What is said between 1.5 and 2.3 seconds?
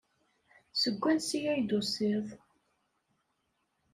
ay d-tusiḍ?